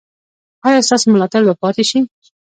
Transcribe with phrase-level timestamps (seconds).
[0.67, 1.99] ایا ستاسو ملاتړ به پاتې شي؟